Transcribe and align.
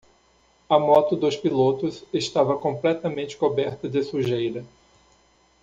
A 0.67 0.79
moto 0.79 1.15
dos 1.15 1.35
pilotos 1.37 2.03
estava 2.11 2.57
completamente 2.57 3.37
coberta 3.37 3.87
de 3.87 4.01
sujeira. 4.01 4.65